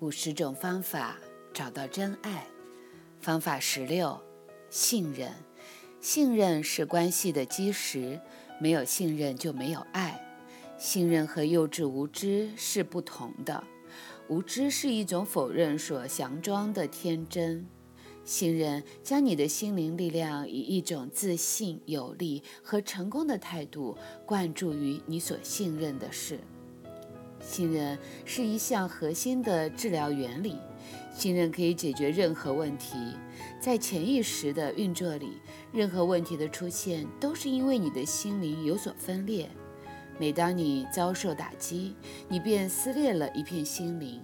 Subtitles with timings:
[0.00, 1.16] 五十种方法
[1.54, 2.46] 找到真爱。
[3.18, 4.20] 方法十六：
[4.68, 5.32] 信任。
[6.02, 8.20] 信任是关系的基石，
[8.60, 10.22] 没有信任就没有爱。
[10.76, 13.64] 信任和幼稚无知是不同的。
[14.28, 17.66] 无知是一种否认所佯装的天真。
[18.22, 26.40] 信任将你的心灵力量以一种自信、有力和成功的态度灌注于你所信任的事。
[27.46, 30.56] 信任是一项核心的治疗原理。
[31.14, 33.14] 信任可以解决任何问题。
[33.60, 35.40] 在潜意识的运作里，
[35.72, 39.48] 任何问题的出现都是因为你的心灵有所分裂。
[40.18, 41.94] 每当你遭受打击，
[42.28, 44.20] 你便撕裂了一片心灵。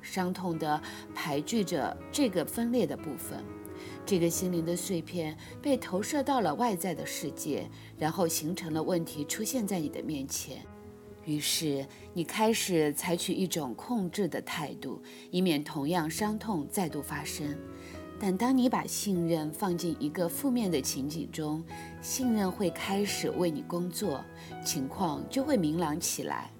[0.00, 0.80] 伤痛地
[1.14, 3.42] 排拒着这个分裂的部分，
[4.06, 10.64] 这个心灵的碎片被投射到了外在的世界，然后形成了问题出现在你的面前。
[11.28, 17.54] 于是你开始采取一种控制的态度，以免同样伤痛再度发生。
[18.18, 21.62] 但当你把信任放进一个负面的情景中，
[22.00, 24.24] 信任会开始为你工作，
[24.64, 26.50] 情况就会明朗起来。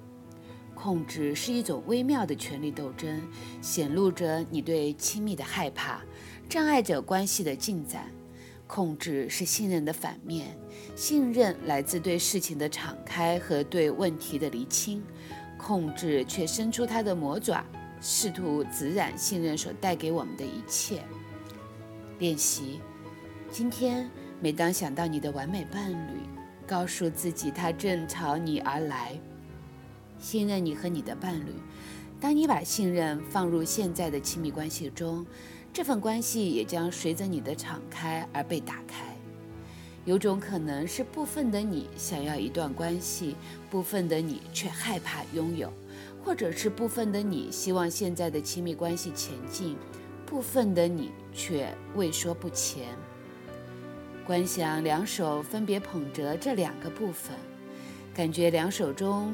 [0.74, 3.22] 控制是一种微妙的权力斗争，
[3.62, 6.02] 显露着你对亲密的害怕，
[6.46, 8.04] 障碍着关系的进展。
[8.68, 10.56] 控制是信任的反面，
[10.94, 15.02] 信任来自对事情的敞开和对问题的厘清，
[15.56, 17.64] 控制却伸出它的魔爪，
[18.00, 21.02] 试图滋染信任所带给我们的一切。
[22.18, 22.78] 练习：
[23.50, 24.08] 今天，
[24.38, 26.20] 每当想到你的完美伴侣，
[26.66, 29.18] 告诉自己他正朝你而来。
[30.18, 31.54] 信任你和你的伴侣。
[32.20, 35.24] 当你把信任放入现在的亲密关系中，
[35.78, 39.16] 这份关系也将随着你的敞开而被打开。
[40.04, 43.36] 有种可能是部分的你想要一段关系，
[43.70, 45.72] 部分的你却害怕拥有，
[46.24, 49.76] 或者是部分的你希望现在的亲密关系前进，
[50.26, 52.88] 部分的你却畏缩不前。
[54.26, 57.36] 观想两手分别捧着这两个部分，
[58.12, 59.32] 感觉两手中。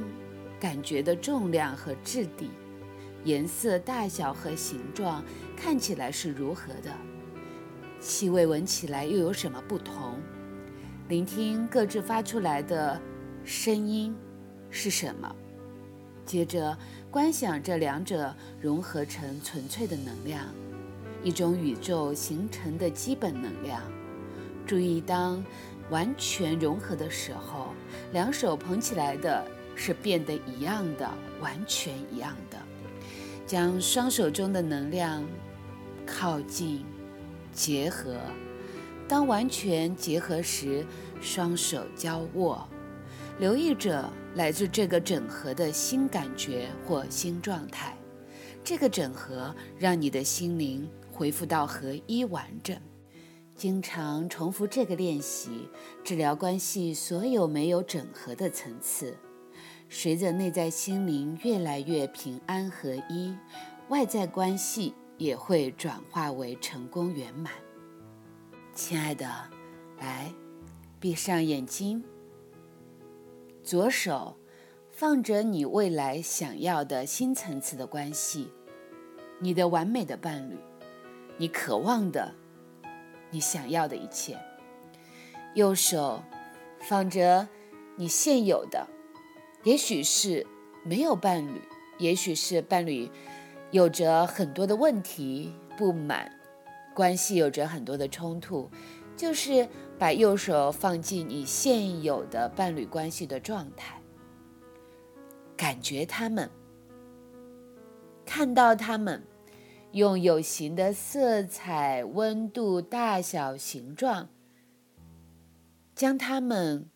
[0.60, 2.48] 感觉的重量和质地、
[3.24, 5.24] 颜色、大小和形状
[5.56, 6.94] 看起来是如何的？
[8.00, 10.20] 气味闻起来又有什么不同？
[11.08, 13.00] 聆听各自发出来的
[13.44, 14.14] 声音
[14.70, 15.34] 是什么？
[16.24, 16.76] 接着
[17.10, 20.44] 观想这两者融合成纯粹的能量，
[21.22, 23.82] 一种宇宙形成的基本能量。
[24.66, 25.44] 注意，当
[25.90, 27.74] 完全融合的时候，
[28.12, 29.44] 两手捧起来的。
[29.76, 31.10] 是变得一样的，
[31.40, 32.56] 完全一样的。
[33.46, 35.24] 将双手中的能量
[36.06, 36.84] 靠近、
[37.52, 38.16] 结合。
[39.06, 40.84] 当完全结合时，
[41.20, 42.66] 双手交握，
[43.38, 47.96] 留意着来自这个整合的新感觉或新状态。
[48.64, 52.74] 这个整合让你的心灵恢复到合一完整。
[53.54, 55.68] 经常重复这个练习，
[56.02, 59.14] 治疗关系所有没有整合的层次。
[59.88, 63.36] 随着内在心灵越来越平安合一，
[63.88, 67.52] 外在关系也会转化为成功圆满。
[68.74, 69.26] 亲爱的，
[69.98, 70.32] 来，
[70.98, 72.02] 闭上眼睛。
[73.62, 74.36] 左手
[74.90, 78.52] 放着你未来想要的新层次的关系，
[79.38, 80.58] 你的完美的伴侣，
[81.38, 82.34] 你渴望的，
[83.30, 84.36] 你想要的一切。
[85.54, 86.22] 右手
[86.80, 87.48] 放着
[87.96, 88.88] 你现有的。
[89.64, 90.46] 也许是
[90.84, 91.60] 没有伴侣，
[91.98, 93.10] 也许是伴侣
[93.70, 96.30] 有着很多的问题、不满，
[96.94, 98.70] 关系有着很多的冲突，
[99.16, 99.66] 就是
[99.98, 103.98] 把右手放进你现有的伴侣关系的状态，
[105.56, 106.50] 感觉他们，
[108.26, 109.26] 看到他们，
[109.92, 114.28] 用有形的色彩、温度、大小、形状，
[115.94, 116.90] 将它们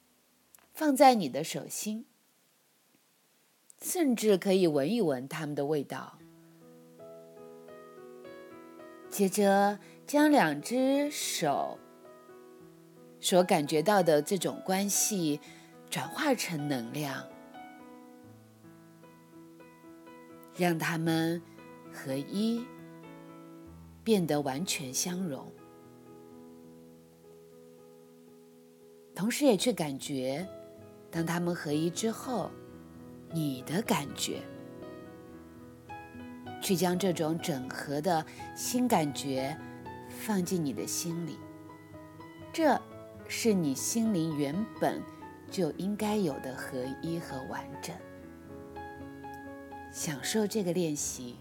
[0.75, 2.05] 放在你的手心。
[3.81, 6.19] 甚至可以闻一闻它们的味道。
[9.09, 11.79] 接着，将两只手
[13.21, 15.41] 所感觉到的这种关系
[15.89, 17.25] 转化成能量，
[20.57, 21.41] 让它们
[21.93, 22.65] 合一，
[24.05, 25.51] 变得完全相融。
[29.15, 30.47] 同时，也去感觉，
[31.11, 32.51] 当它们合一之后。
[33.33, 34.41] 你的感觉，
[36.63, 38.25] 去将这种整合的
[38.57, 39.57] 新感觉
[40.09, 41.39] 放进你的心里，
[42.53, 42.81] 这
[43.29, 45.03] 是你心灵原本
[45.51, 47.95] 就应该有的合一和完整。
[49.93, 51.37] 享受这个练习，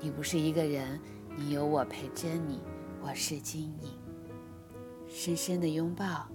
[0.00, 1.00] 你不是一个人，
[1.36, 2.60] 你有我陪着你。
[3.02, 3.96] 我是金影，
[5.06, 6.26] 深深的拥抱。